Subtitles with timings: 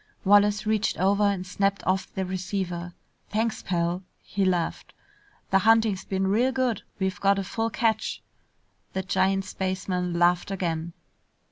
[0.25, 2.95] Wallace reached over and snapped off the receiver.
[3.29, 4.93] "Thanks, pal." He laughed.
[5.51, 6.81] "The hunting's been real good!
[6.97, 8.23] We've got a full catch!"
[8.93, 10.93] The giant spaceman laughed again.